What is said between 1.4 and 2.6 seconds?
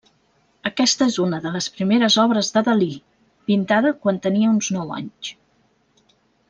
de les primeres obres